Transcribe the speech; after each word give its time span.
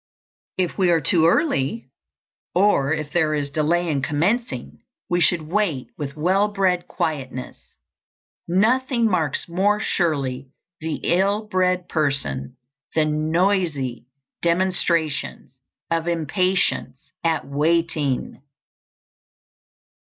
If 0.57 0.79
we 0.79 0.89
are 0.89 0.99
too 0.99 1.27
early, 1.27 1.87
or 2.55 2.91
if 2.91 3.11
there 3.13 3.35
is 3.35 3.51
delay 3.51 3.87
in 3.87 4.01
commencing, 4.01 4.81
we 5.09 5.21
should 5.21 5.43
wait 5.43 5.91
with 5.95 6.17
well 6.17 6.47
bred 6.47 6.87
quietness. 6.87 7.59
Nothing 8.47 9.05
marks 9.05 9.47
more 9.47 9.79
surely 9.79 10.53
the 10.79 10.95
ill 11.03 11.43
bred 11.47 11.87
person 11.87 12.57
than 12.95 13.29
noisy 13.29 14.07
demonstrations 14.41 15.53
of 15.91 16.07
impatience 16.07 17.11
at 17.23 17.45
waiting. 17.45 18.41